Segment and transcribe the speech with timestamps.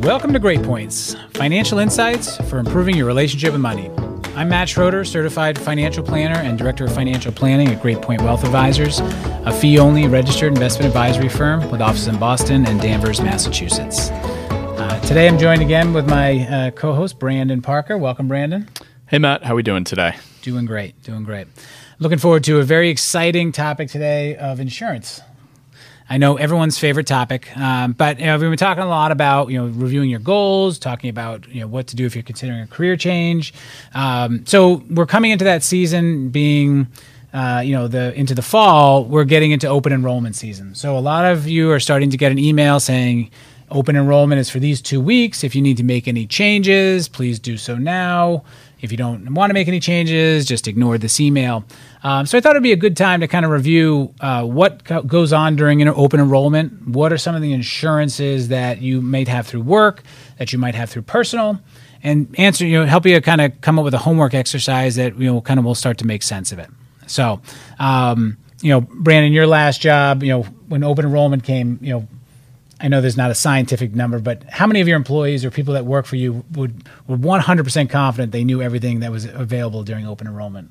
[0.00, 3.90] Welcome to Great Points, financial insights for improving your relationship with money.
[4.34, 8.42] I'm Matt Schroeder, certified financial planner and director of financial planning at Great Point Wealth
[8.42, 14.10] Advisors, a fee only registered investment advisory firm with offices in Boston and Danvers, Massachusetts.
[14.10, 17.98] Uh, today I'm joined again with my uh, co host, Brandon Parker.
[17.98, 18.68] Welcome, Brandon.
[19.08, 19.44] Hey, Matt.
[19.44, 20.16] How are we doing today?
[20.40, 21.00] Doing great.
[21.02, 21.46] Doing great.
[21.98, 25.20] Looking forward to a very exciting topic today of insurance.
[26.12, 29.48] I know everyone's favorite topic, um, but you know, we've been talking a lot about
[29.48, 32.60] you know reviewing your goals, talking about you know what to do if you're considering
[32.60, 33.54] a career change.
[33.94, 36.88] Um, so we're coming into that season being.
[37.32, 41.00] Uh, you know the into the fall we're getting into open enrollment season so a
[41.00, 43.30] lot of you are starting to get an email saying
[43.72, 47.38] open enrollment is for these two weeks if you need to make any changes please
[47.38, 48.44] do so now
[48.82, 51.64] if you don't want to make any changes, just ignore this email.
[52.02, 54.84] Um, so I thought it'd be a good time to kind of review uh, what
[54.84, 56.88] co- goes on during open enrollment.
[56.88, 60.02] What are some of the insurances that you might have through work,
[60.38, 61.60] that you might have through personal,
[62.02, 65.16] and answer you know help you kind of come up with a homework exercise that
[65.16, 66.68] you know kind of will start to make sense of it.
[67.06, 67.40] So.
[67.78, 72.08] Um, you know, Brandon, your last job, you know, when open enrollment came, you know,
[72.82, 75.74] I know there's not a scientific number, but how many of your employees or people
[75.74, 80.04] that work for you would were 100% confident they knew everything that was available during
[80.04, 80.68] open enrollment?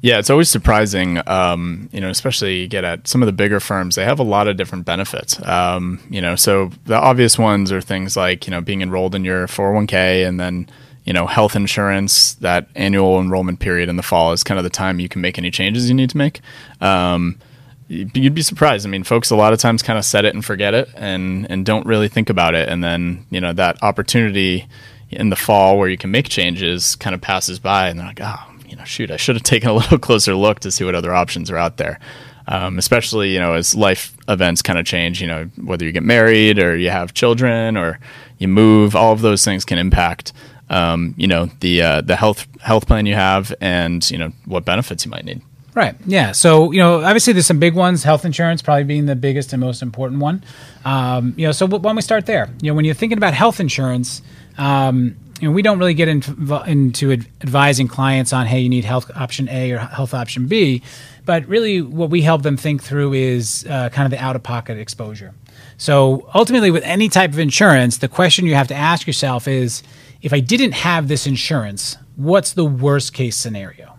[0.00, 3.58] Yeah, it's always surprising, um, you know, especially you get at some of the bigger
[3.58, 5.44] firms, they have a lot of different benefits.
[5.44, 9.24] Um, you know, so the obvious ones are things like, you know, being enrolled in
[9.24, 10.68] your 401k and then,
[11.04, 14.70] you know, health insurance, that annual enrollment period in the fall is kind of the
[14.70, 16.42] time you can make any changes you need to make.
[16.80, 17.40] Um,
[17.88, 18.86] you'd be surprised.
[18.86, 21.50] I mean, folks a lot of times kind of set it and forget it and
[21.50, 24.68] and don't really think about it and then, you know, that opportunity
[25.10, 28.20] in the fall where you can make changes kind of passes by and they're like,
[28.20, 30.94] "Oh, you know, shoot, I should have taken a little closer look to see what
[30.94, 31.98] other options are out there."
[32.46, 36.02] Um, especially, you know, as life events kind of change, you know, whether you get
[36.02, 38.00] married or you have children or
[38.38, 40.32] you move, all of those things can impact
[40.70, 44.64] um, you know, the uh, the health health plan you have and, you know, what
[44.64, 45.42] benefits you might need.
[45.78, 45.94] Right.
[46.06, 46.32] Yeah.
[46.32, 48.02] So you know, obviously, there's some big ones.
[48.02, 50.42] Health insurance probably being the biggest and most important one.
[50.84, 52.50] Um, you know, so why don't we start there?
[52.60, 54.20] You know, when you're thinking about health insurance,
[54.56, 56.32] um, you know, we don't really get into,
[56.66, 60.82] into advising clients on, hey, you need health option A or health option B,
[61.24, 65.32] but really, what we help them think through is uh, kind of the out-of-pocket exposure.
[65.76, 69.84] So ultimately, with any type of insurance, the question you have to ask yourself is,
[70.22, 73.97] if I didn't have this insurance, what's the worst case scenario?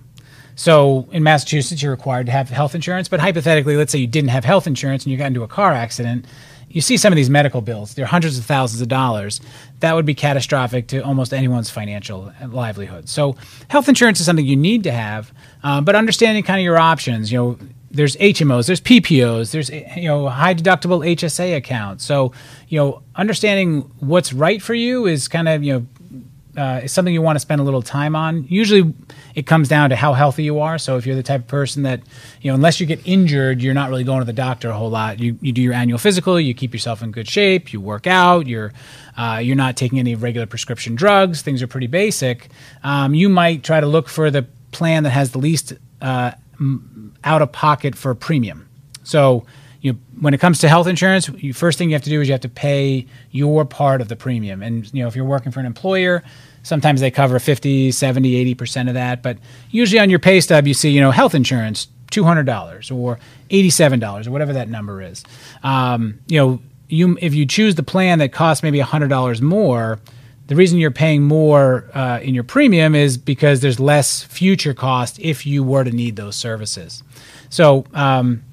[0.59, 3.07] So in Massachusetts, you're required to have health insurance.
[3.07, 5.71] But hypothetically, let's say you didn't have health insurance and you got into a car
[5.71, 6.25] accident.
[6.67, 9.39] You see some of these medical bills, they're hundreds of thousands of dollars.
[9.79, 13.07] That would be catastrophic to almost anyone's financial livelihood.
[13.07, 13.37] So,
[13.69, 15.31] health insurance is something you need to have,
[15.63, 17.59] um, but understanding kind of your options, you know,
[17.89, 22.03] there's HMOs, there's PPOs, there's you know high deductible HSA accounts.
[22.03, 22.33] So
[22.67, 25.87] you know understanding what's right for you is kind of you know
[26.59, 28.45] uh, is something you want to spend a little time on.
[28.49, 28.93] Usually,
[29.33, 30.77] it comes down to how healthy you are.
[30.77, 32.01] So if you're the type of person that,
[32.41, 34.89] you know, unless you get injured, you're not really going to the doctor a whole
[34.89, 35.19] lot.
[35.19, 38.45] You, you do your annual physical, you keep yourself in good shape, you work out,
[38.45, 38.73] you're
[39.17, 41.41] uh, you're not taking any regular prescription drugs.
[41.41, 42.49] Things are pretty basic.
[42.83, 46.31] Um, you might try to look for the plan that has the least uh,
[47.23, 48.67] out of pocket for premium.
[49.03, 49.45] So
[49.81, 52.27] you when it comes to health insurance, you, first thing you have to do is
[52.27, 54.61] you have to pay your part of the premium.
[54.61, 56.23] And you know, if you're working for an employer,
[56.63, 59.23] Sometimes they cover 50, 70, 80% of that.
[59.23, 59.37] But
[59.71, 64.31] usually on your pay stub, you see, you know, health insurance, $200 or $87 or
[64.31, 65.23] whatever that number is.
[65.63, 69.99] Um, you know, you if you choose the plan that costs maybe $100 more,
[70.47, 75.19] the reason you're paying more uh, in your premium is because there's less future cost
[75.19, 77.03] if you were to need those services.
[77.49, 78.43] So, um,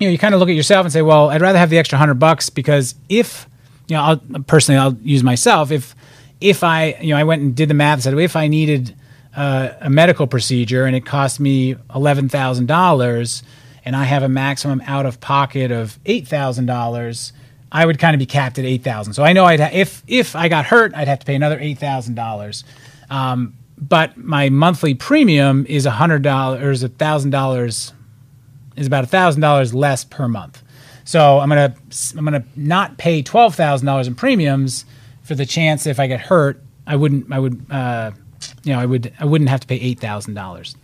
[0.00, 1.78] you know, you kind of look at yourself and say, well, I'd rather have the
[1.78, 3.48] extra hundred bucks because if,
[3.88, 5.70] you know, I'll, personally, I'll use myself.
[5.70, 5.94] If
[6.40, 8.94] if I, you know, I went and did the math said, if I needed
[9.34, 13.42] uh, a medical procedure and it cost me eleven thousand dollars,
[13.84, 17.32] and I have a maximum out of pocket of eight thousand dollars,
[17.70, 19.14] I would kind of be capped at eight thousand.
[19.14, 21.58] So I know I'd ha- if if I got hurt, I'd have to pay another
[21.60, 22.64] eight thousand um, dollars.
[23.78, 27.92] But my monthly premium is a hundred dollars, a thousand dollars
[28.76, 30.62] is about a thousand dollars less per month.
[31.04, 31.74] So I'm gonna
[32.16, 34.86] I'm gonna not pay twelve thousand dollars in premiums
[35.26, 37.32] for the chance if I get hurt, I wouldn't.
[37.32, 37.66] I would.
[37.70, 38.12] Uh,
[38.62, 39.12] you know, I would.
[39.18, 40.76] I wouldn't have to pay eight thousand dollars.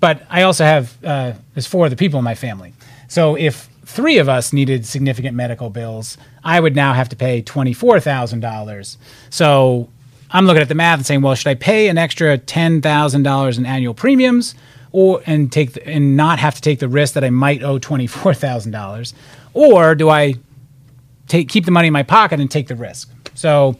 [0.00, 1.04] But I also have.
[1.04, 2.74] Uh, there's four other people in my family.
[3.08, 7.42] So if three of us needed significant medical bills, I would now have to pay
[7.42, 8.98] twenty four thousand dollars.
[9.30, 9.88] So
[10.32, 13.22] I'm looking at the math and saying, well, should I pay an extra ten thousand
[13.22, 14.56] dollars in annual premiums,
[14.90, 17.78] or and take the, and not have to take the risk that I might owe
[17.78, 19.14] twenty four thousand dollars,
[19.54, 20.34] or do I
[21.28, 23.10] take keep the money in my pocket and take the risk?
[23.36, 23.76] So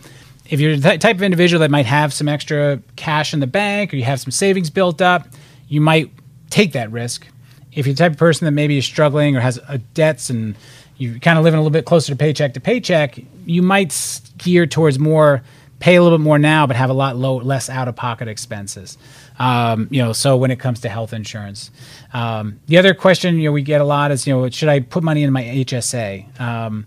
[0.49, 3.93] if you're the type of individual that might have some extra cash in the bank
[3.93, 5.27] or you have some savings built up,
[5.69, 6.11] you might
[6.51, 7.27] take that risk.
[7.73, 10.57] If you're the type of person that maybe is struggling or has uh, debts and
[10.97, 14.67] you're kind of living a little bit closer to paycheck to paycheck, you might gear
[14.67, 15.43] towards more
[15.79, 18.29] pay a little bit more now, but have a lot low, less out of pocket
[18.29, 18.97] expenses.
[19.39, 21.71] Um, you know, so when it comes to health insurance,
[22.13, 24.81] um, the other question you know we get a lot is you know should I
[24.81, 26.41] put money in my HSA?
[26.41, 26.87] Um,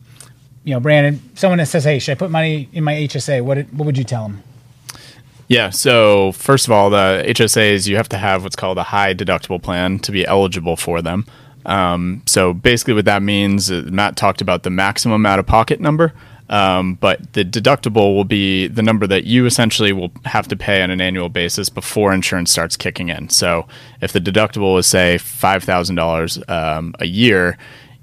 [0.70, 3.58] you know, Brandon, someone that says, "Hey, should I put money in my HSA?" What
[3.74, 4.44] what would you tell them?
[5.48, 5.72] Yeah.
[5.72, 9.60] So first of all, the HSAs you have to have what's called a high deductible
[9.60, 11.26] plan to be eligible for them.
[11.66, 15.80] Um, so basically, what that means, uh, Matt talked about the maximum out of pocket
[15.80, 16.14] number.
[16.50, 20.82] Um, but the deductible will be the number that you essentially will have to pay
[20.84, 23.30] on an annual basis before insurance starts kicking in.
[23.30, 23.68] So
[24.02, 27.58] if the deductible is say five thousand um, dollars a year,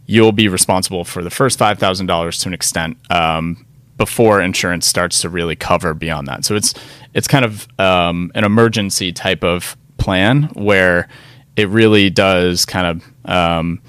[0.07, 3.67] you'll be responsible for the first five thousand dollars to an extent um,
[3.97, 6.45] before insurance starts to really cover beyond that.
[6.45, 6.75] So it's
[7.15, 11.09] it's kind of um, an emergency type of plan where
[11.57, 13.81] it really does kind of um,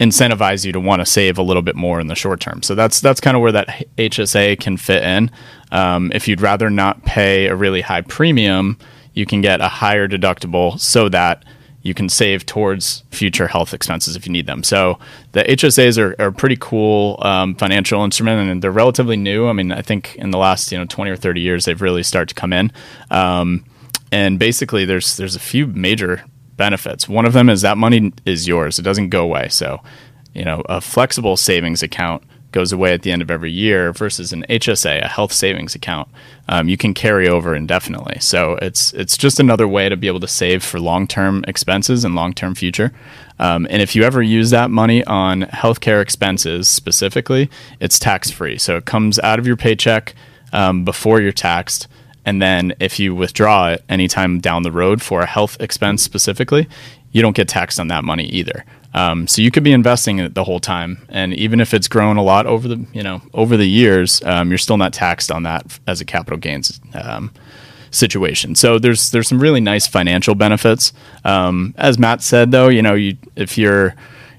[0.00, 2.62] incentivize you to want to save a little bit more in the short term.
[2.62, 5.30] So that's that's kind of where that HSA can fit in.
[5.70, 8.76] Um, if you'd rather not pay a really high premium,
[9.14, 11.44] you can get a higher deductible so that
[11.84, 14.62] you can save towards future health expenses if you need them.
[14.64, 14.98] So
[15.32, 19.48] the HSAs are, are a pretty cool um, financial instrument, and they're relatively new.
[19.48, 22.02] I mean, I think in the last you know twenty or thirty years, they've really
[22.02, 22.72] started to come in.
[23.10, 23.66] Um,
[24.10, 26.24] and basically, there's there's a few major
[26.56, 27.06] benefits.
[27.06, 29.48] One of them is that money is yours; it doesn't go away.
[29.50, 29.80] So,
[30.32, 34.32] you know, a flexible savings account goes away at the end of every year versus
[34.32, 36.08] an HSA, a health savings account,
[36.48, 38.18] um, you can carry over indefinitely.
[38.20, 42.04] So it's it's just another way to be able to save for long term expenses
[42.04, 42.92] and long term future.
[43.40, 48.56] Um, and if you ever use that money on healthcare expenses specifically, it's tax free.
[48.56, 50.14] So it comes out of your paycheck
[50.52, 51.88] um, before you're taxed.
[52.24, 56.68] And then if you withdraw it anytime down the road for a health expense specifically,
[57.10, 58.64] you don't get taxed on that money either.
[58.94, 62.16] Um, so you could be investing it the whole time, and even if it's grown
[62.16, 65.42] a lot over the you know over the years, um, you're still not taxed on
[65.42, 67.32] that as a capital gains um,
[67.90, 68.54] situation.
[68.54, 70.92] So there's there's some really nice financial benefits.
[71.24, 73.94] Um, as Matt said, though, you know, you if you're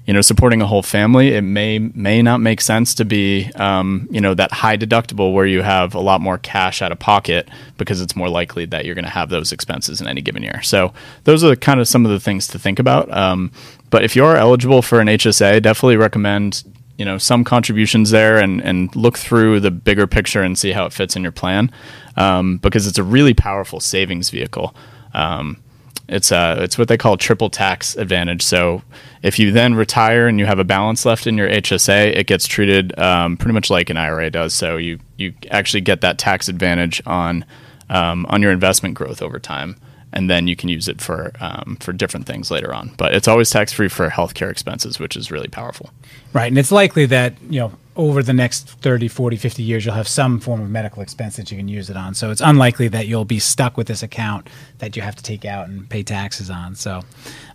[0.06, 4.08] you know supporting a whole family it may may not make sense to be um,
[4.10, 7.48] you know that high deductible where you have a lot more cash out of pocket
[7.76, 10.62] because it's more likely that you're going to have those expenses in any given year.
[10.62, 10.92] So
[11.24, 13.10] those are kind of some of the things to think about.
[13.12, 13.50] Um,
[13.90, 16.64] but if you are eligible for an hsa definitely recommend
[16.98, 20.86] you know some contributions there and and look through the bigger picture and see how
[20.86, 21.70] it fits in your plan
[22.16, 24.74] um, because it's a really powerful savings vehicle.
[25.12, 25.62] Um,
[26.08, 28.42] it's uh, it's what they call triple tax advantage.
[28.42, 28.82] So
[29.22, 32.46] if you then retire and you have a balance left in your HSA, it gets
[32.46, 34.54] treated um, pretty much like an IRA does.
[34.54, 37.44] So you you actually get that tax advantage on
[37.88, 39.76] um, on your investment growth over time,
[40.12, 42.92] and then you can use it for um, for different things later on.
[42.96, 45.90] But it's always tax free for healthcare expenses, which is really powerful.
[46.32, 49.94] Right, and it's likely that you know over the next 30, 40, 50 years, you'll
[49.94, 52.14] have some form of medical expense that you can use it on.
[52.14, 54.48] So it's unlikely that you'll be stuck with this account
[54.78, 56.74] that you have to take out and pay taxes on.
[56.74, 57.02] So,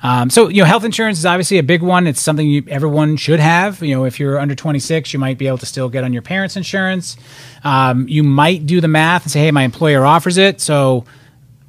[0.03, 2.07] um, so you know, health insurance is obviously a big one.
[2.07, 3.81] It's something you, everyone should have.
[3.81, 6.23] You know, if you're under 26, you might be able to still get on your
[6.23, 7.17] parents' insurance.
[7.63, 11.05] Um, you might do the math and say, hey, my employer offers it, so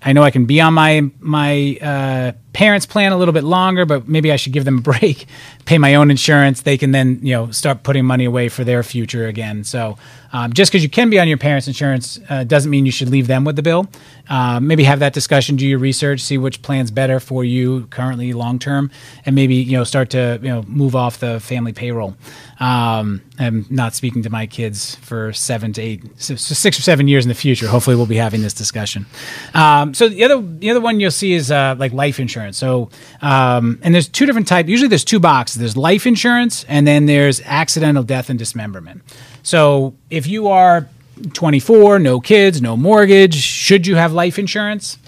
[0.05, 3.85] I know I can be on my my uh, parents' plan a little bit longer,
[3.85, 5.27] but maybe I should give them a break,
[5.65, 6.63] pay my own insurance.
[6.63, 9.65] They can then you know start putting money away for their future again.
[9.65, 9.99] So
[10.33, 13.11] um, just because you can be on your parents' insurance uh, doesn't mean you should
[13.11, 13.87] leave them with the bill.
[14.29, 18.33] Uh, maybe have that discussion, do your research, see which plan's better for you currently
[18.33, 18.91] long term,
[19.27, 22.17] and maybe you know start to you know move off the family payroll.
[22.61, 27.25] Um, I'm not speaking to my kids for seven to eight, six or seven years
[27.25, 27.67] in the future.
[27.67, 29.05] Hopefully, we'll be having this discussion.
[29.53, 32.42] Um, so the other the other one you'll see is uh, like life insurance.
[32.51, 34.69] So um, and there's two different types.
[34.69, 35.59] Usually, there's two boxes.
[35.61, 39.03] There's life insurance, and then there's accidental death and dismemberment.
[39.43, 40.89] So if you are
[41.35, 44.99] 24, no kids, no mortgage, should you have life insurance?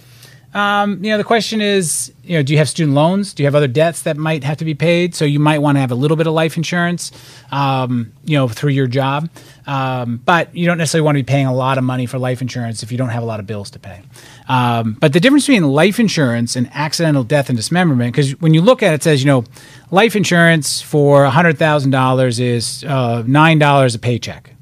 [0.55, 3.35] Um, you know, the question is, you know, do you have student loans?
[3.35, 5.15] Do you have other debts that might have to be paid?
[5.17, 7.11] So you might want to have a little bit of life insurance,
[7.51, 9.29] um, you know, through your job.
[9.67, 12.41] Um, but you don't necessarily want to be paying a lot of money for life
[12.41, 14.01] insurance if you don't have a lot of bills to pay.
[14.49, 18.61] Um, but the difference between life insurance and accidental death and dismemberment, because when you
[18.61, 19.45] look at it, it says, you know,
[19.91, 24.54] life insurance for $100,000 is uh, $9 a paycheck.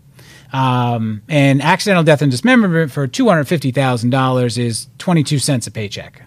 [0.53, 6.23] Um, and accidental death and dismemberment for $250,000 is 22 cents a paycheck.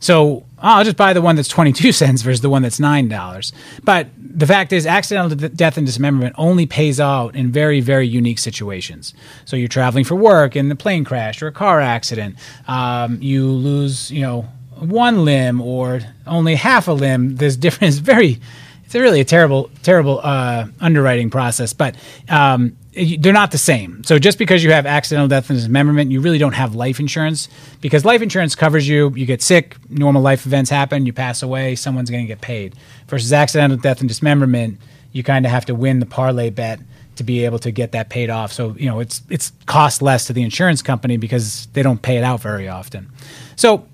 [0.00, 3.52] So I'll just buy the one that's 22 cents versus the one that's $9.
[3.84, 8.38] But the fact is, accidental death and dismemberment only pays out in very, very unique
[8.38, 9.14] situations.
[9.44, 12.36] So you're traveling for work in the plane crash or a car accident.
[12.68, 14.42] Um, you lose, you know,
[14.76, 17.36] one limb or only half a limb.
[17.36, 17.94] There's different.
[17.94, 18.38] It's very,
[18.84, 21.72] it's really a terrible, terrible uh, underwriting process.
[21.72, 21.96] But
[22.28, 22.76] um,
[23.18, 24.02] they're not the same.
[24.04, 27.48] So just because you have accidental death and dismemberment, you really don't have life insurance
[27.80, 29.12] because life insurance covers you.
[29.14, 32.74] You get sick, normal life events happen, you pass away, someone's going to get paid.
[33.06, 34.78] Versus accidental death and dismemberment,
[35.12, 36.80] you kind of have to win the parlay bet
[37.16, 38.52] to be able to get that paid off.
[38.52, 42.16] So you know it's it's cost less to the insurance company because they don't pay
[42.16, 43.10] it out very often.
[43.56, 43.86] So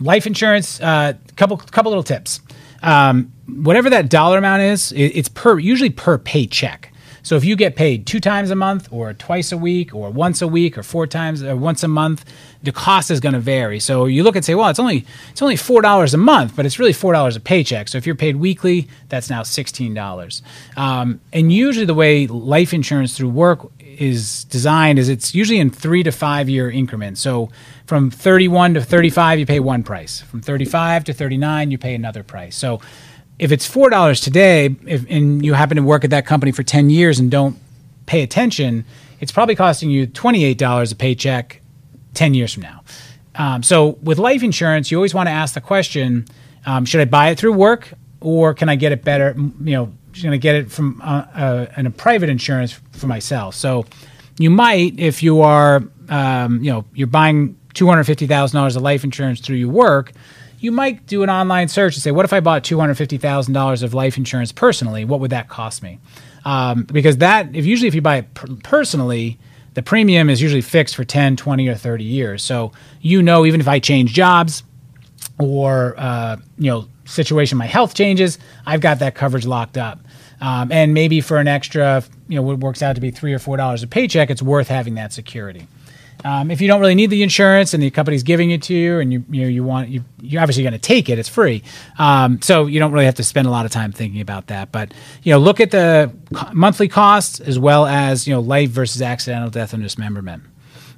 [0.00, 2.40] life insurance, uh, couple couple little tips.
[2.82, 6.89] Um, whatever that dollar amount is, it, it's per usually per paycheck.
[7.22, 10.42] So if you get paid two times a month, or twice a week, or once
[10.42, 12.24] a week, or four times, or once a month,
[12.62, 13.80] the cost is going to vary.
[13.80, 16.66] So you look and say, well, it's only it's only four dollars a month, but
[16.66, 17.88] it's really four dollars a paycheck.
[17.88, 20.42] So if you're paid weekly, that's now sixteen dollars.
[20.76, 25.70] Um, and usually the way life insurance through work is designed is it's usually in
[25.70, 27.20] three to five year increments.
[27.20, 27.50] So
[27.86, 30.20] from 31 to 35, you pay one price.
[30.20, 32.56] From 35 to 39, you pay another price.
[32.56, 32.80] So
[33.40, 36.62] if it's four dollars today, if, and you happen to work at that company for
[36.62, 37.56] ten years and don't
[38.04, 38.84] pay attention,
[39.18, 41.62] it's probably costing you twenty eight dollars a paycheck
[42.12, 42.84] ten years from now.
[43.34, 46.26] Um, so with life insurance, you always want to ask the question:
[46.66, 49.34] um, Should I buy it through work, or can I get it better?
[49.36, 49.92] You know,
[50.22, 53.54] going to get it from uh, uh, a private insurance for myself.
[53.54, 53.86] So
[54.38, 58.76] you might, if you are, um, you know, you're buying two hundred fifty thousand dollars
[58.76, 60.12] of life insurance through your work
[60.60, 64.16] you might do an online search and say, what if I bought $250,000 of life
[64.18, 65.04] insurance personally?
[65.06, 65.98] What would that cost me?
[66.44, 69.38] Um, because that, if usually if you buy it per- personally,
[69.74, 72.42] the premium is usually fixed for 10, 20, or 30 years.
[72.42, 74.62] So you know, even if I change jobs
[75.38, 80.00] or, uh, you know, situation, my health changes, I've got that coverage locked up.
[80.40, 83.38] Um, and maybe for an extra, you know, what works out to be three or
[83.38, 85.66] four dollars a paycheck, it's worth having that security.
[86.24, 88.98] Um, if you don't really need the insurance and the company's giving it to you,
[89.00, 91.62] and you you know you want you you're obviously going to take it, it's free.
[91.98, 94.72] Um, so you don't really have to spend a lot of time thinking about that.
[94.72, 96.12] But you know, look at the
[96.52, 100.42] monthly costs as well as you know life versus accidental death and dismemberment.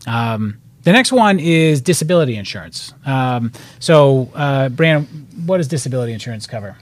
[0.06, 2.92] Um, the next one is disability insurance.
[3.06, 6.76] Um, so, uh, what does disability insurance cover?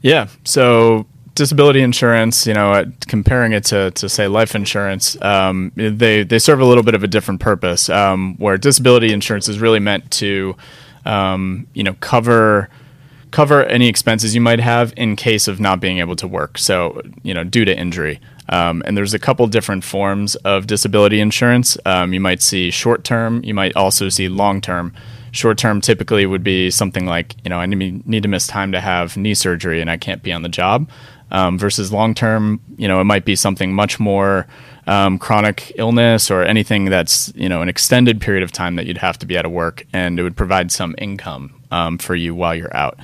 [0.00, 6.22] Yeah, so disability insurance, you know, comparing it to, to say life insurance, um, they
[6.22, 7.88] they serve a little bit of a different purpose.
[7.88, 10.56] Um, where disability insurance is really meant to,
[11.04, 12.68] um, you know, cover
[13.30, 16.58] cover any expenses you might have in case of not being able to work.
[16.58, 18.20] So, you know, due to injury.
[18.50, 21.78] Um, and there's a couple different forms of disability insurance.
[21.86, 23.42] Um, you might see short term.
[23.42, 24.92] You might also see long term.
[25.30, 28.70] Short term typically would be something like, you know, I need, need to miss time
[28.72, 30.90] to have knee surgery and I can't be on the job
[31.32, 34.46] um, versus long term, you know, it might be something much more
[34.86, 38.98] um, chronic illness or anything that's you know an extended period of time that you'd
[38.98, 42.34] have to be out of work, and it would provide some income um, for you
[42.34, 42.98] while you're out.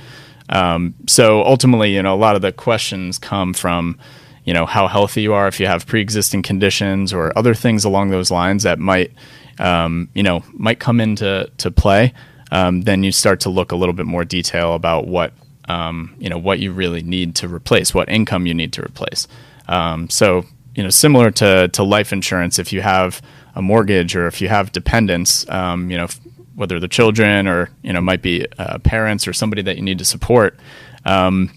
[0.49, 3.97] Um, so ultimately, you know, a lot of the questions come from
[4.45, 8.09] you know how healthy you are, if you have pre-existing conditions or other things along
[8.09, 9.11] those lines that might
[9.57, 12.13] um, you know might come into to play.
[12.51, 15.33] Um, then you start to look a little bit more detail about what
[15.69, 19.27] um, you know what you really need to replace, what income you need to replace.
[19.67, 20.45] Um, so
[20.75, 23.21] you know, similar to to life insurance, if you have
[23.55, 26.07] a mortgage or if you have dependents, um, you know,
[26.55, 29.99] whether the children or you know might be uh, parents or somebody that you need
[29.99, 30.59] to support.
[31.05, 31.51] Um,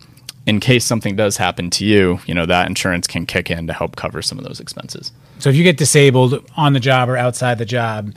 [0.45, 3.73] in case something does happen to you, you know that insurance can kick in to
[3.73, 5.13] help cover some of those expenses.
[5.39, 8.15] So if you get disabled on the job or outside the job,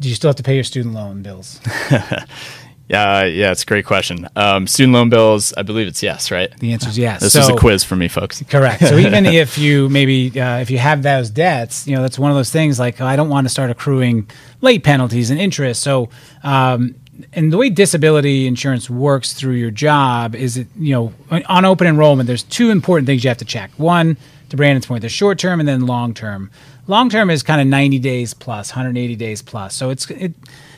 [0.00, 1.60] do you still have to pay your student loan bills?
[2.88, 4.28] Yeah, yeah, it's a great question.
[4.36, 6.56] Um, student loan bills, I believe it's yes, right?
[6.60, 7.20] The answer is yes.
[7.20, 8.42] This so, is a quiz for me, folks.
[8.48, 8.80] Correct.
[8.80, 12.30] So even if you maybe uh, if you have those debts, you know that's one
[12.30, 15.82] of those things like oh, I don't want to start accruing late penalties and interest.
[15.82, 16.10] So
[16.44, 16.94] um,
[17.32, 21.12] and the way disability insurance works through your job is it you know
[21.48, 23.72] on open enrollment there's two important things you have to check.
[23.78, 24.16] One,
[24.50, 26.50] to Brandon's point, there's short term and then long term.
[26.86, 29.74] Long term is kind of 90 days plus, 180 days plus.
[29.74, 30.34] So it's it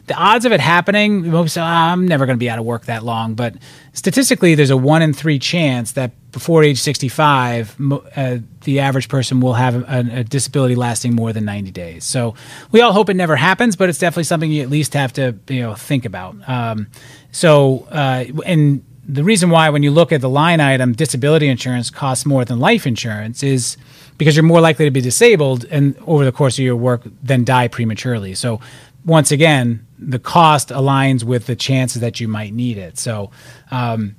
[0.08, 2.86] the odds of it happening, most oh, I'm never going to be out of work
[2.86, 3.34] that long.
[3.34, 3.54] But
[3.92, 7.76] statistically, there's a one in three chance that before age 65,
[8.16, 12.04] uh, the average person will have a, a, disability lasting more than 90 days.
[12.04, 12.34] So
[12.70, 15.38] we all hope it never happens, but it's definitely something you at least have to
[15.48, 16.36] you know think about.
[16.48, 16.88] Um,
[17.30, 21.90] so uh, and the reason why when you look at the line item, disability insurance
[21.90, 23.78] costs more than life insurance is
[24.18, 27.44] because you're more likely to be disabled and over the course of your work than
[27.44, 28.34] die prematurely.
[28.34, 28.60] So
[29.04, 32.98] once again, the cost aligns with the chances that you might need it.
[32.98, 33.30] So,
[33.70, 34.16] um,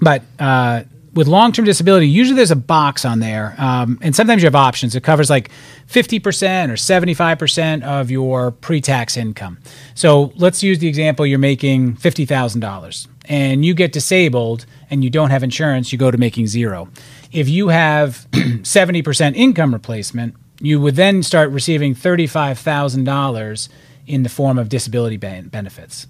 [0.00, 4.42] but uh, with long term disability, usually there's a box on there, um, and sometimes
[4.42, 4.94] you have options.
[4.94, 5.50] It covers like
[5.88, 9.58] 50% or 75% of your pre tax income.
[9.94, 15.30] So let's use the example you're making $50,000 and you get disabled and you don't
[15.30, 16.88] have insurance, you go to making zero.
[17.32, 23.68] If you have 70% income replacement, you would then start receiving $35,000
[24.10, 26.06] in the form of disability benefits.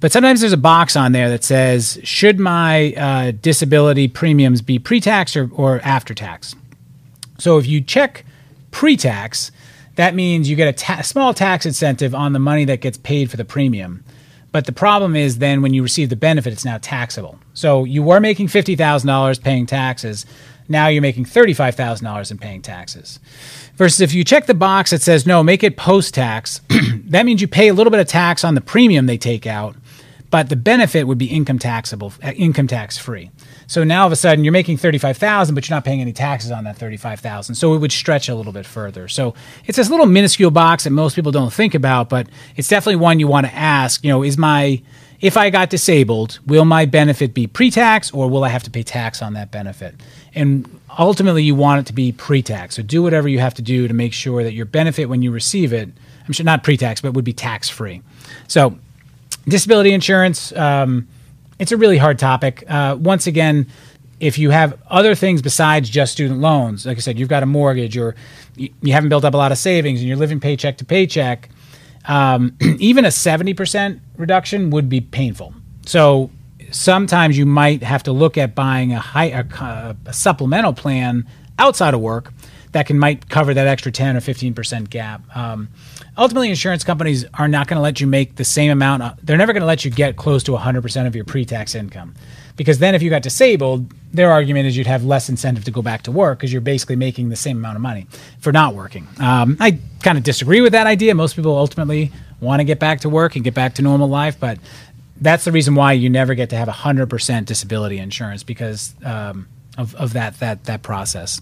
[0.00, 4.78] But sometimes there's a box on there that says, should my uh, disability premiums be
[4.78, 6.54] pre tax or, or after tax?
[7.38, 8.24] So if you check
[8.70, 9.50] pre tax,
[9.94, 13.30] that means you get a ta- small tax incentive on the money that gets paid
[13.30, 14.04] for the premium.
[14.52, 17.38] But the problem is then when you receive the benefit, it's now taxable.
[17.54, 20.26] So you were making $50,000 paying taxes.
[20.68, 23.20] Now you're making $35,000 in paying taxes.
[23.76, 26.60] Versus if you check the box that says, no, make it post tax,
[27.06, 29.76] that means you pay a little bit of tax on the premium they take out,
[30.30, 33.30] but the benefit would be income taxable, uh, income tax free.
[33.66, 36.50] So now all of a sudden you're making 35,000 but you're not paying any taxes
[36.50, 37.54] on that 35,000.
[37.54, 39.06] So it would stretch a little bit further.
[39.08, 39.34] So
[39.66, 43.20] it's this little minuscule box that most people don't think about, but it's definitely one
[43.20, 44.82] you want to ask, you know, is my
[45.24, 48.82] if I got disabled, will my benefit be pre-tax or will I have to pay
[48.82, 49.94] tax on that benefit?
[50.34, 52.76] And ultimately you want it to be pre-tax.
[52.76, 55.30] So do whatever you have to do to make sure that your benefit when you
[55.30, 55.88] receive it,
[56.26, 58.02] I'm sure not pre-tax, but would be tax-free.
[58.48, 58.76] So
[59.48, 61.08] disability insurance, um,
[61.58, 62.62] it's a really hard topic.
[62.68, 63.66] Uh, once again,
[64.20, 67.46] if you have other things besides just student loans, like I said, you've got a
[67.46, 68.14] mortgage or
[68.56, 71.48] you haven't built up a lot of savings and you're living paycheck to paycheck,
[72.06, 75.54] um, even a 70% reduction would be painful.
[75.86, 76.30] So
[76.70, 81.26] sometimes you might have to look at buying a, high, a, a supplemental plan
[81.58, 82.32] outside of work
[82.72, 85.36] that can might cover that extra 10 or 15% gap.
[85.36, 85.68] Um,
[86.18, 89.24] ultimately, insurance companies are not going to let you make the same amount.
[89.24, 92.14] They're never going to let you get close to 100% of your pre-tax income.
[92.56, 95.82] Because then if you got disabled, their argument is you'd have less incentive to go
[95.82, 98.06] back to work because you're basically making the same amount of money
[98.38, 99.08] for not working.
[99.18, 101.14] Um, I kind of disagree with that idea.
[101.14, 104.38] Most people ultimately want to get back to work and get back to normal life,
[104.38, 104.58] but
[105.20, 109.94] that's the reason why you never get to have 100% disability insurance because um, of,
[109.96, 111.40] of that, that, that process.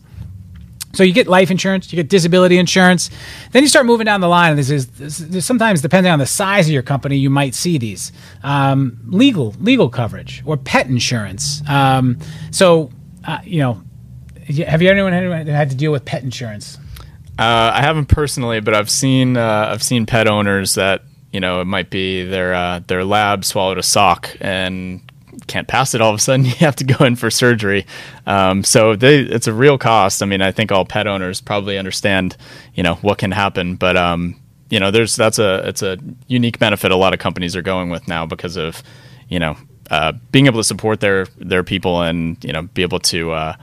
[0.95, 3.11] So you get life insurance, you get disability insurance,
[3.53, 4.57] then you start moving down the line.
[4.57, 7.79] This is, this is sometimes depending on the size of your company, you might see
[7.79, 11.63] these um, legal legal coverage or pet insurance.
[11.69, 12.19] Um,
[12.51, 12.91] so
[13.25, 13.83] uh, you know,
[14.67, 16.79] have you anyone had to deal with pet insurance?
[17.39, 21.03] Uh, I haven't personally, but I've seen uh, I've seen pet owners that
[21.33, 25.01] you know it might be their uh, their lab swallowed a sock and
[25.47, 27.87] can't pass it all of a sudden you have to go in for surgery.
[28.27, 30.23] Um, so they, it's a real cost.
[30.23, 32.37] I mean i think all pet owners probably understand
[32.75, 34.41] you know what can happen but um,
[34.71, 37.91] you know there's that's a it's a unique benefit a lot of companies are going
[37.91, 38.83] with now because of
[39.29, 39.57] you know
[39.91, 43.55] uh, being able to support their their people and you know be able to uh,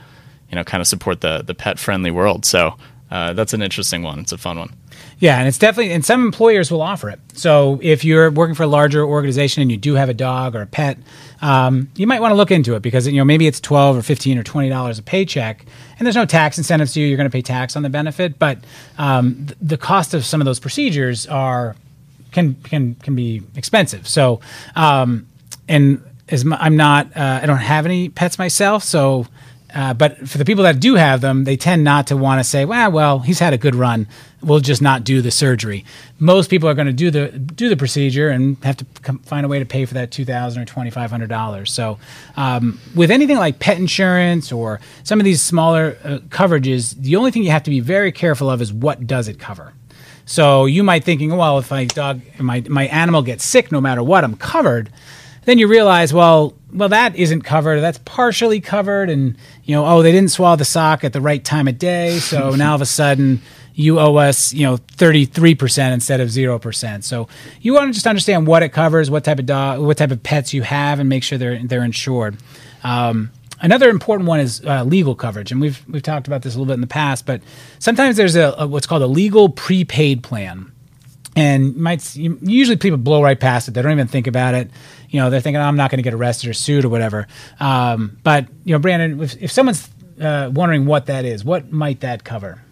[0.48, 2.44] you know kind of support the the pet friendly world.
[2.44, 2.76] So
[3.10, 4.72] uh, that's an interesting one it's a fun one
[5.20, 7.20] yeah, and it's definitely, and some employers will offer it.
[7.34, 10.62] So if you're working for a larger organization and you do have a dog or
[10.62, 10.96] a pet,
[11.42, 14.02] um, you might want to look into it because you know maybe it's twelve or
[14.02, 15.66] fifteen or twenty dollars a paycheck,
[15.98, 17.06] and there's no tax incentives to you.
[17.06, 18.58] You're going to pay tax on the benefit, but
[18.96, 21.76] um, th- the cost of some of those procedures are
[22.32, 24.08] can can can be expensive.
[24.08, 24.40] So,
[24.74, 25.26] um,
[25.68, 29.26] and as my, I'm not, uh, I don't have any pets myself, so
[29.74, 32.44] uh, but for the people that do have them, they tend not to want to
[32.44, 34.06] say, "Well, well, he's had a good run.
[34.42, 35.84] We'll just not do the surgery."
[36.18, 39.44] Most people are going to do the do the procedure and have to come, find
[39.44, 41.72] a way to pay for that two thousand or twenty five hundred dollars.
[41.72, 41.98] So,
[42.36, 47.30] um, with anything like pet insurance or some of these smaller uh, coverages, the only
[47.30, 49.72] thing you have to be very careful of is what does it cover.
[50.26, 54.02] So you might thinking, "Well, if my dog, my my animal gets sick, no matter
[54.02, 54.90] what, I'm covered."
[55.44, 57.80] Then you realize, well, well, that isn't covered.
[57.80, 61.42] That's partially covered, and you know, oh, they didn't swallow the sock at the right
[61.44, 63.42] time of day, so now all of a sudden
[63.74, 67.04] you owe us, you know, thirty three percent instead of zero percent.
[67.04, 67.28] So
[67.60, 70.22] you want to just understand what it covers, what type of dog, what type of
[70.22, 72.36] pets you have, and make sure they're they're insured.
[72.84, 76.58] Um, another important one is uh, legal coverage, and we've we've talked about this a
[76.58, 77.40] little bit in the past, but
[77.78, 80.70] sometimes there's a, a what's called a legal prepaid plan
[81.36, 83.72] and might usually people blow right past it.
[83.72, 84.70] They don't even think about it.
[85.08, 87.26] You know, they're thinking, oh, I'm not going to get arrested or sued or whatever.
[87.58, 89.88] Um, but you know, Brandon, if, if someone's
[90.20, 92.62] uh, wondering what that is, what might that cover?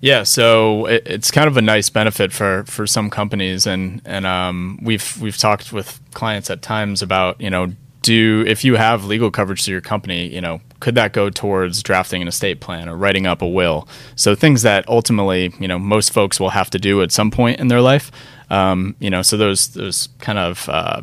[0.00, 4.26] Yeah, so it, it's kind of a nice benefit for, for some companies, and and
[4.26, 9.04] um, we've we've talked with clients at times about you know do if you have
[9.04, 12.88] legal coverage to your company, you know, could that go towards drafting an estate plan
[12.88, 13.88] or writing up a will?
[14.16, 17.60] So things that ultimately, you know, most folks will have to do at some point
[17.60, 18.10] in their life.
[18.50, 21.02] Um, you know, so those those kind of uh,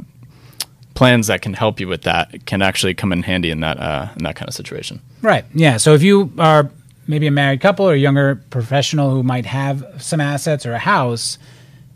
[0.93, 4.07] plans that can help you with that can actually come in handy in that uh,
[4.15, 5.01] in that kind of situation.
[5.21, 5.45] Right.
[5.53, 5.77] Yeah.
[5.77, 6.69] So if you are
[7.07, 10.79] maybe a married couple or a younger professional who might have some assets or a
[10.79, 11.37] house,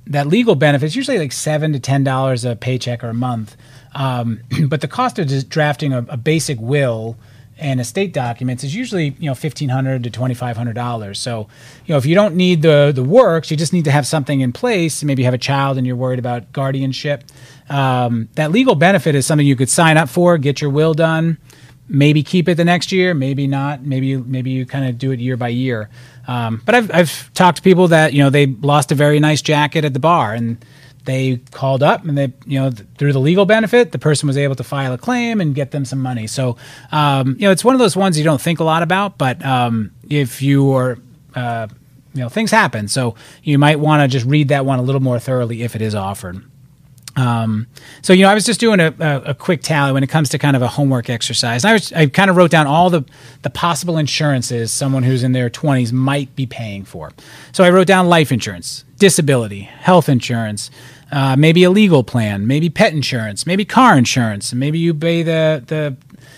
[0.06, 3.56] that legal benefit is usually like seven to ten dollars a paycheck or a month.
[3.96, 7.18] Um, but the cost of just drafting a, a basic will
[7.60, 11.20] and estate documents is usually you know fifteen hundred to twenty five hundred dollars.
[11.20, 11.48] So
[11.86, 14.42] you know if you don't need the the works, you just need to have something
[14.42, 15.04] in place.
[15.04, 17.24] Maybe you have a child and you're worried about guardianship.
[17.70, 21.38] Um, that legal benefit is something you could sign up for, get your will done,
[21.88, 23.84] maybe keep it the next year, maybe not.
[23.84, 25.90] Maybe maybe you kind of do it year by year.
[26.28, 29.42] Um, but I've I've talked to people that you know they lost a very nice
[29.42, 30.64] jacket at the bar and
[31.06, 34.56] they called up and they you know through the legal benefit the person was able
[34.56, 36.28] to file a claim and get them some money.
[36.28, 36.58] So
[36.92, 39.44] um, you know it's one of those ones you don't think a lot about but
[39.46, 40.98] um, if you are
[41.36, 41.68] uh,
[42.14, 42.88] you know things happen.
[42.88, 45.82] So you might want to just read that one a little more thoroughly if it
[45.82, 46.49] is offered
[47.20, 47.68] um,
[48.02, 50.30] so you know, I was just doing a, a, a, quick tally when it comes
[50.30, 51.66] to kind of a homework exercise.
[51.66, 53.04] I was I kind of wrote down all the
[53.42, 57.12] the possible insurances someone who's in their 20s might be paying for.
[57.52, 60.72] So I wrote down life insurance, disability, health insurance,
[61.12, 65.22] uh, maybe a legal plan, maybe pet insurance, maybe car insurance, and maybe you pay
[65.22, 65.98] the the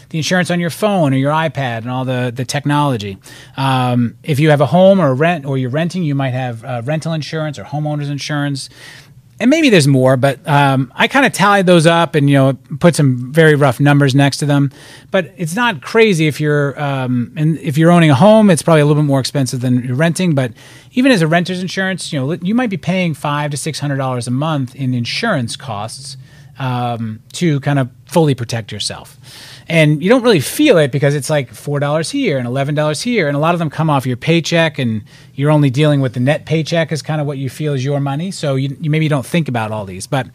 [0.10, 3.20] the insurance on your phone or your iPad and all the the technology.
[3.56, 6.82] Um, if you have a home or rent or you're renting, you might have uh,
[6.84, 8.70] rental insurance or homeowners insurance
[9.42, 12.54] and maybe there's more, but um, I kind of tallied those up and you know
[12.80, 14.72] put some very rough numbers next to them.
[15.10, 18.82] But it's not crazy if you're um, and if you're owning a home, it's probably
[18.82, 20.36] a little bit more expensive than you're renting.
[20.36, 20.54] But
[20.94, 23.98] even as a renter's insurance, you know you might be paying five to six hundred
[23.98, 26.18] dollars a month in insurance costs
[26.60, 29.18] um, to kind of fully protect yourself
[29.72, 33.02] and you don't really feel it because it's like four dollars here and eleven dollars
[33.02, 35.02] here, and a lot of them come off your paycheck, and
[35.34, 38.02] you're only dealing with the net paycheck is kind of what you feel is your
[38.02, 38.32] money.
[38.32, 40.28] So you, you maybe don't think about all these, but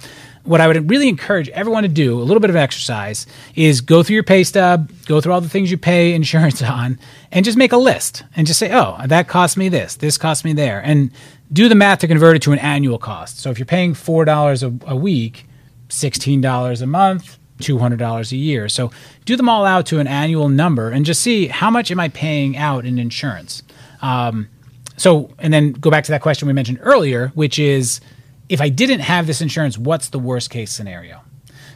[0.45, 4.03] what I would really encourage everyone to do, a little bit of exercise, is go
[4.03, 6.99] through your pay stub, go through all the things you pay insurance on,
[7.31, 10.47] and just make a list and just say, oh, that cost me this, this cost
[10.47, 11.11] me there, and
[11.53, 13.39] do the math to convert it to an annual cost.
[13.39, 15.45] So if you're paying four dollars a week,
[15.91, 18.69] sixteen dollars a month, $200 a year.
[18.69, 18.91] So
[19.25, 22.09] do them all out to an annual number and just see how much am I
[22.09, 23.63] paying out in insurance.
[24.03, 24.49] Um,
[24.97, 28.01] so, and then go back to that question we mentioned earlier, which is
[28.49, 31.21] if I didn't have this insurance, what's the worst case scenario?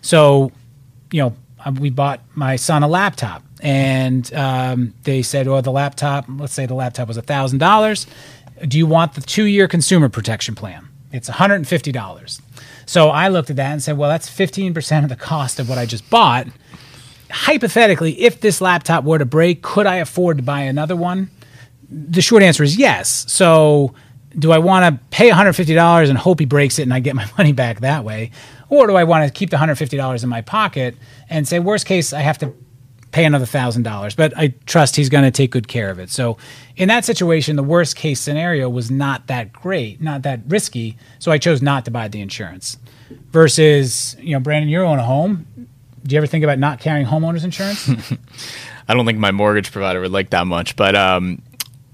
[0.02, 0.52] So,
[1.10, 1.34] you know,
[1.78, 6.66] we bought my son a laptop and um, they said, well, the laptop, let's say
[6.66, 8.06] the laptop was $1,000.
[8.68, 10.88] Do you want the two year consumer protection plan?
[11.12, 12.40] It's $150.
[12.90, 15.78] So I looked at that and said, well, that's 15% of the cost of what
[15.78, 16.48] I just bought.
[17.30, 21.30] Hypothetically, if this laptop were to break, could I afford to buy another one?
[21.88, 23.26] The short answer is yes.
[23.28, 23.94] So
[24.36, 27.30] do I want to pay $150 and hope he breaks it and I get my
[27.38, 28.32] money back that way?
[28.68, 30.96] Or do I want to keep the $150 in my pocket
[31.28, 32.52] and say, worst case, I have to
[33.12, 36.10] pay another thousand dollars, but I trust he's going to take good care of it.
[36.10, 36.36] So,
[36.76, 40.96] in that situation, the worst case scenario was not that great, not that risky.
[41.18, 42.78] So I chose not to buy the insurance.
[43.32, 45.46] Versus, you know, Brandon, you own a home.
[46.04, 47.88] Do you ever think about not carrying homeowners insurance?
[48.88, 51.42] I don't think my mortgage provider would like that much, but um,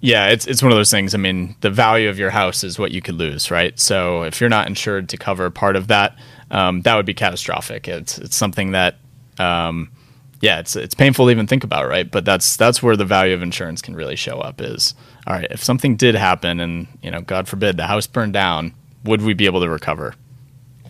[0.01, 1.15] yeah, it's it's one of those things.
[1.15, 3.79] I mean, the value of your house is what you could lose, right?
[3.79, 6.17] So if you're not insured to cover part of that,
[6.51, 7.89] um, that would be catastrophic.
[7.89, 8.97] It's it's something that
[9.39, 9.91] um,
[10.41, 12.11] yeah, it's it's painful to even think about, right?
[12.11, 14.61] But that's that's where the value of insurance can really show up.
[14.61, 14.95] Is
[15.27, 18.75] all right if something did happen, and you know, God forbid, the house burned down,
[19.05, 20.15] would we be able to recover?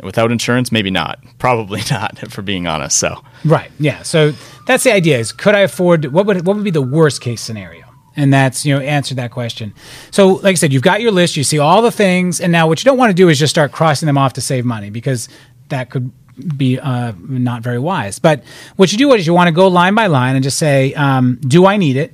[0.02, 1.20] Without insurance, maybe not.
[1.38, 2.98] Probably not, for being honest.
[2.98, 4.02] So right, yeah.
[4.02, 4.32] So
[4.66, 6.06] that's the idea: is could I afford?
[6.06, 7.84] What would what would be the worst case scenario?
[8.18, 9.74] And that's you know answer that question.
[10.10, 11.36] So like I said, you've got your list.
[11.36, 13.50] You see all the things, and now what you don't want to do is just
[13.50, 15.28] start crossing them off to save money because
[15.68, 16.10] that could
[16.56, 18.18] be uh, not very wise.
[18.18, 18.42] But
[18.76, 21.38] what you do is you want to go line by line and just say, um,
[21.40, 22.12] do I need it?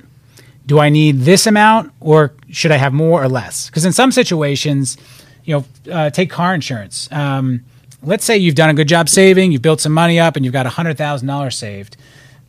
[0.65, 3.67] Do I need this amount, or should I have more or less?
[3.67, 4.97] Because in some situations,
[5.43, 7.09] you know, uh, take car insurance.
[7.11, 7.65] Um,
[8.01, 10.53] let's say you've done a good job saving, you've built some money up, and you've
[10.53, 11.97] got hundred thousand dollars saved,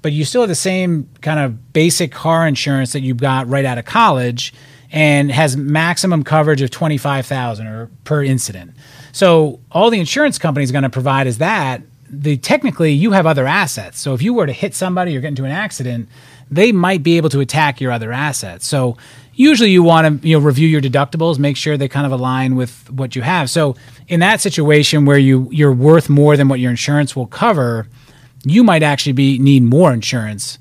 [0.00, 3.64] but you still have the same kind of basic car insurance that you got right
[3.64, 4.54] out of college,
[4.92, 8.74] and has maximum coverage of twenty five thousand or per incident.
[9.14, 13.26] So all the insurance company is going to provide is that the technically you have
[13.26, 14.00] other assets.
[14.00, 16.08] So if you were to hit somebody or get into an accident,
[16.50, 18.66] they might be able to attack your other assets.
[18.66, 18.96] So
[19.32, 22.56] usually you want to you know review your deductibles, make sure they kind of align
[22.56, 23.48] with what you have.
[23.50, 23.76] So
[24.08, 27.86] in that situation where you you're worth more than what your insurance will cover,
[28.42, 30.58] you might actually be need more insurance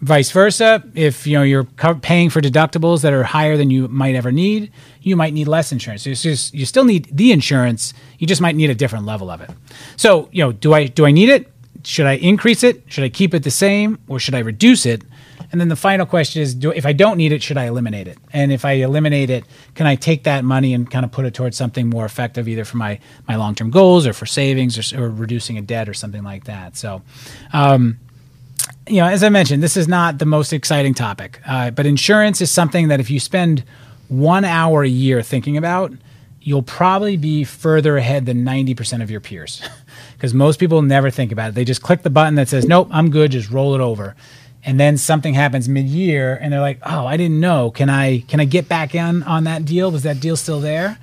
[0.00, 4.14] Vice versa, if you know you're paying for deductibles that are higher than you might
[4.14, 4.70] ever need,
[5.02, 6.04] you might need less insurance.
[6.04, 9.50] Just, you still need the insurance, you just might need a different level of it.
[9.96, 11.52] So, you know, do I do I need it?
[11.82, 12.84] Should I increase it?
[12.86, 15.02] Should I keep it the same or should I reduce it?
[15.50, 18.06] And then the final question is do, if I don't need it, should I eliminate
[18.06, 18.18] it?
[18.32, 21.34] And if I eliminate it, can I take that money and kind of put it
[21.34, 25.02] towards something more effective, either for my, my long term goals or for savings or,
[25.02, 26.76] or, reducing a debt or something like that?
[26.76, 27.02] So,
[27.52, 27.98] um,
[28.88, 32.40] you know, as I mentioned, this is not the most exciting topic, uh, but insurance
[32.40, 33.64] is something that if you spend
[34.08, 35.92] one hour a year thinking about,
[36.40, 39.62] you'll probably be further ahead than 90% of your peers
[40.14, 41.54] because most people never think about it.
[41.54, 44.16] They just click the button that says, nope, I'm good, just roll it over.
[44.64, 47.70] And then something happens mid-year and they're like, "Oh, I didn't know.
[47.70, 49.90] Can I can I get back in on that deal?
[49.90, 50.98] Was that deal still there?"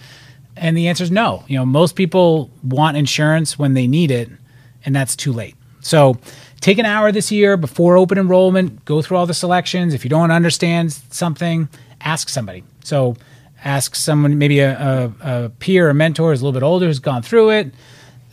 [0.58, 1.43] And the answer is no.
[1.48, 4.30] You know, most people want insurance when they need it,
[4.86, 5.56] and that's too late.
[5.86, 6.17] So,
[6.62, 9.93] take an hour this year before open enrollment, go through all the selections.
[9.93, 11.69] If you don't understand something,
[12.02, 12.63] ask somebody.
[12.84, 13.15] So,
[13.63, 14.74] ask someone, maybe a,
[15.21, 17.71] a, a peer or mentor who's a little bit older who's gone through it.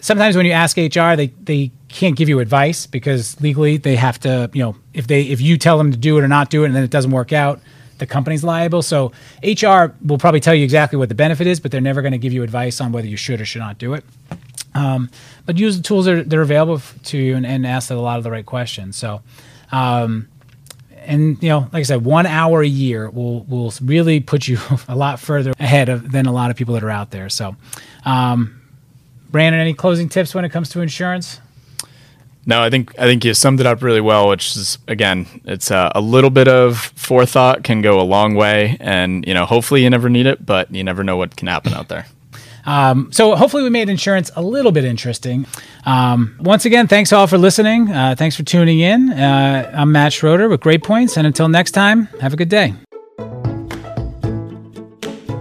[0.00, 4.18] Sometimes when you ask HR, they, they can't give you advice because legally they have
[4.20, 6.64] to, you know, if they if you tell them to do it or not do
[6.64, 7.60] it and then it doesn't work out,
[7.98, 8.80] the company's liable.
[8.80, 9.12] So
[9.44, 12.18] HR will probably tell you exactly what the benefit is, but they're never going to
[12.18, 14.04] give you advice on whether you should or should not do it.
[14.74, 15.11] Um,
[15.44, 17.94] but use the tools that are, that are available to you and, and, ask a
[17.94, 18.96] lot of the right questions.
[18.96, 19.20] So,
[19.70, 20.28] um,
[21.04, 24.58] and you know, like I said, one hour a year will will really put you
[24.88, 27.28] a lot further ahead of, than a lot of people that are out there.
[27.28, 27.56] So,
[28.04, 28.62] um,
[29.30, 31.40] Brandon, any closing tips when it comes to insurance?
[32.44, 34.28] No, I think I think you summed it up really well.
[34.28, 39.24] Which is again, it's a little bit of forethought can go a long way, and
[39.26, 41.88] you know, hopefully you never need it, but you never know what can happen out
[41.88, 42.06] there.
[42.64, 45.46] Um, so hopefully we made insurance a little bit interesting.
[45.85, 47.90] Um, once again, thanks all for listening.
[47.90, 49.11] Uh, thanks for tuning in.
[49.11, 52.75] Uh, I'm Matt Schroeder with Great Points, and until next time, have a good day.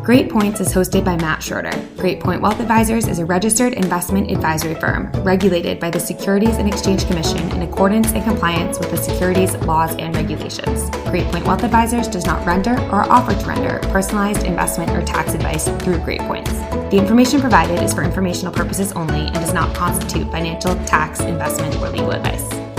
[0.03, 1.71] Great Points is hosted by Matt Schroeder.
[1.97, 6.67] Great Point Wealth Advisors is a registered investment advisory firm regulated by the Securities and
[6.67, 10.89] Exchange Commission in accordance and compliance with the securities laws and regulations.
[11.11, 15.35] Great Point Wealth Advisors does not render or offer to render personalized investment or tax
[15.35, 16.49] advice through Great Points.
[16.49, 21.75] The information provided is for informational purposes only and does not constitute financial, tax, investment,
[21.75, 22.70] or legal advice.